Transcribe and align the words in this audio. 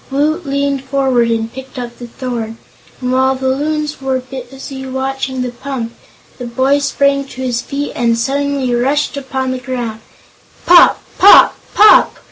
Woot 0.09 0.47
leaned 0.47 0.83
forward 0.83 1.29
and 1.29 1.53
picked 1.53 1.77
up 1.77 1.99
the 1.99 2.07
thorn, 2.07 2.57
and 2.99 3.11
while 3.11 3.35
the 3.35 3.49
Loons 3.49 4.01
were 4.01 4.19
busy 4.19 4.83
watching 4.83 5.43
the 5.43 5.51
pump, 5.51 5.93
the 6.39 6.47
boy 6.47 6.79
sprang 6.79 7.23
to 7.25 7.43
his 7.43 7.61
feet 7.61 7.91
and 7.93 8.17
suddenly 8.17 8.73
rushed 8.73 9.15
upon 9.15 9.51
the 9.51 9.59
group. 9.59 9.99
"Pop" 10.65 11.03
"pop" 11.19 11.55
"pop!" 11.75 12.15